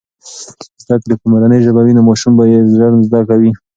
[0.75, 3.51] که زده کړې په مورنۍ ژبه وي نو ماشومان یې ژر زده کوي.